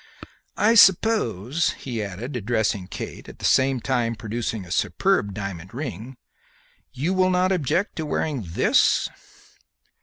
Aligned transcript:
I 0.57 0.73
suppose," 0.73 1.73
he 1.73 2.01
added, 2.01 2.35
addressing 2.35 2.87
Kate, 2.87 3.29
at 3.29 3.37
the 3.37 3.45
same 3.45 3.79
time 3.79 4.15
producing 4.15 4.65
a 4.65 4.71
superb 4.71 5.31
diamond 5.35 5.75
ring, 5.75 6.17
"you 6.91 7.13
will 7.13 7.29
not 7.29 7.51
object 7.51 7.97
to 7.97 8.05
wearing 8.07 8.41
this?" 8.43 9.09